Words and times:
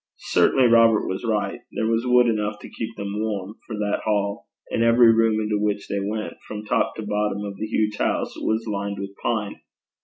Certainly 0.17 0.65
Robert 0.69 1.05
was 1.07 1.23
right: 1.23 1.59
there 1.73 1.85
was 1.85 2.07
wood 2.07 2.25
enough 2.27 2.57
to 2.61 2.69
keep 2.71 2.95
them 2.97 3.19
warm; 3.21 3.53
for 3.67 3.75
that 3.77 4.01
hall, 4.03 4.47
and 4.71 4.83
every 4.83 5.13
room 5.13 5.39
into 5.39 5.59
which 5.61 5.87
they 5.89 5.99
went, 5.99 6.33
from 6.47 6.65
top 6.65 6.95
to 6.95 7.03
bottom 7.03 7.43
of 7.45 7.55
the 7.57 7.67
huge 7.67 7.97
house, 7.97 8.35
was 8.35 8.65
lined 8.67 8.97
with 8.97 9.15
pine. 9.21 9.61